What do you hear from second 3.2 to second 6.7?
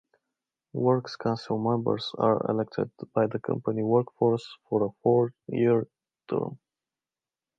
the company workforce for a four-year term.